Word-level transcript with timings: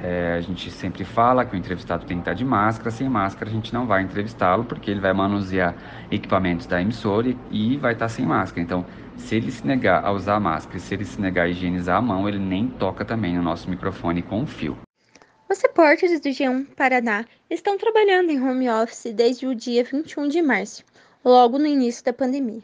é, 0.00 0.34
a 0.34 0.40
gente 0.40 0.70
sempre 0.70 1.04
fala 1.04 1.44
que 1.44 1.54
o 1.54 1.58
entrevistado 1.58 2.06
tem 2.06 2.16
que 2.16 2.22
estar 2.22 2.34
de 2.34 2.44
máscara. 2.44 2.90
Sem 2.90 3.08
máscara, 3.08 3.50
a 3.50 3.52
gente 3.52 3.72
não 3.72 3.86
vai 3.86 4.02
entrevistá-lo, 4.02 4.64
porque 4.64 4.90
ele 4.90 5.00
vai 5.00 5.12
manusear 5.12 5.74
equipamentos 6.10 6.66
da 6.66 6.80
emissora 6.80 7.28
e, 7.28 7.74
e 7.74 7.76
vai 7.76 7.92
estar 7.92 8.08
sem 8.08 8.24
máscara. 8.24 8.62
Então, 8.62 8.86
se 9.16 9.36
ele 9.36 9.50
se 9.50 9.66
negar 9.66 10.04
a 10.04 10.12
usar 10.12 10.36
a 10.36 10.40
máscara, 10.40 10.78
se 10.78 10.94
ele 10.94 11.04
se 11.04 11.20
negar 11.20 11.44
a 11.44 11.48
higienizar 11.48 11.98
a 11.98 12.02
mão, 12.02 12.28
ele 12.28 12.38
nem 12.38 12.68
toca 12.68 13.04
também 13.04 13.36
no 13.36 13.42
nosso 13.42 13.68
microfone 13.68 14.22
com 14.22 14.42
o 14.42 14.46
fio. 14.46 14.76
Os 15.48 15.60
repórteres 15.60 16.18
do 16.20 16.30
G1 16.30 16.66
Paraná 16.74 17.26
estão 17.50 17.76
trabalhando 17.76 18.30
em 18.30 18.42
home 18.42 18.70
office 18.70 19.12
desde 19.12 19.46
o 19.46 19.54
dia 19.54 19.84
21 19.84 20.28
de 20.28 20.40
março, 20.40 20.82
logo 21.22 21.58
no 21.58 21.66
início 21.66 22.02
da 22.02 22.12
pandemia. 22.12 22.62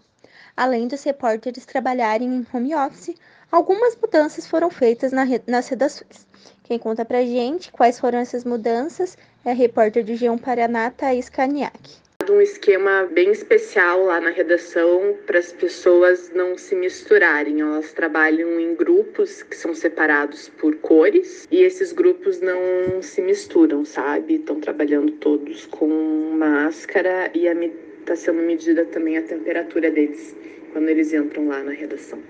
Além 0.58 0.88
dos 0.88 1.04
repórteres 1.04 1.64
trabalharem 1.64 2.26
em 2.26 2.46
home 2.52 2.74
office, 2.74 3.14
algumas 3.48 3.94
mudanças 3.94 4.44
foram 4.44 4.68
feitas 4.68 5.12
na 5.12 5.24
nas 5.46 5.68
redações. 5.68 6.26
Quem 6.64 6.80
conta 6.80 7.04
pra 7.04 7.24
gente 7.24 7.70
quais 7.70 8.00
foram 8.00 8.18
essas 8.18 8.42
mudanças 8.42 9.16
é 9.44 9.52
a 9.52 9.54
repórter 9.54 10.04
do 10.04 10.10
G1 10.10 10.40
Paraná, 10.40 10.90
Thaís 10.90 11.28
Kaniak 11.28 12.08
um 12.28 12.42
esquema 12.42 13.08
bem 13.10 13.30
especial 13.30 14.04
lá 14.04 14.20
na 14.20 14.28
redação 14.28 15.16
para 15.26 15.38
as 15.38 15.50
pessoas 15.50 16.30
não 16.34 16.58
se 16.58 16.74
misturarem. 16.74 17.62
Elas 17.62 17.94
trabalham 17.94 18.60
em 18.60 18.74
grupos 18.74 19.42
que 19.42 19.56
são 19.56 19.74
separados 19.74 20.50
por 20.50 20.76
cores 20.76 21.48
e 21.50 21.62
esses 21.62 21.90
grupos 21.90 22.38
não 22.42 23.00
se 23.00 23.22
misturam, 23.22 23.82
sabe? 23.82 24.34
Estão 24.34 24.60
trabalhando 24.60 25.12
todos 25.12 25.64
com 25.66 25.88
máscara 26.36 27.30
e 27.32 27.46
está 28.00 28.14
sendo 28.14 28.42
medida 28.42 28.84
também 28.84 29.16
a 29.16 29.22
temperatura 29.22 29.90
deles 29.90 30.36
quando 30.72 30.88
eles 30.88 31.12
entram 31.12 31.48
lá 31.48 31.62
na 31.62 31.72
redação. 31.72 32.22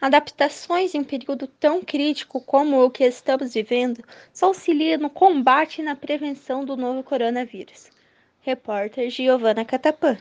Adaptações 0.00 0.94
em 0.96 1.04
período 1.04 1.46
tão 1.46 1.80
crítico 1.80 2.40
como 2.40 2.84
o 2.84 2.90
que 2.90 3.04
estamos 3.04 3.54
vivendo 3.54 4.02
só 4.32 4.46
auxiliam 4.46 4.98
no 4.98 5.08
combate 5.08 5.80
e 5.80 5.84
na 5.84 5.94
prevenção 5.94 6.64
do 6.64 6.76
novo 6.76 7.04
coronavírus. 7.04 7.88
Repórter 8.40 9.08
Giovana 9.10 9.64
Catapã. 9.64 10.18